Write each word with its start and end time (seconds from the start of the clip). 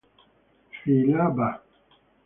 Filava. 0.79 1.53